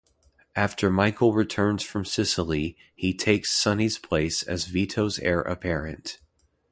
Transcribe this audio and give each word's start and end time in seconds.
After 0.55 0.89
Michael 0.89 1.31
returns 1.31 1.83
from 1.83 2.05
Sicily, 2.05 2.75
he 2.95 3.13
takes 3.13 3.51
Sonny's 3.53 3.99
place 3.99 4.41
as 4.41 4.65
Vito's 4.65 5.19
heir 5.19 5.41
apparent. 5.41 6.17